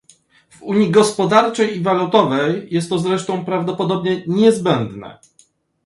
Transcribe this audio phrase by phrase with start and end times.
[0.49, 5.19] W unii gospodarczej i walutowej jest to zresztą prawdopodobnie niezbędne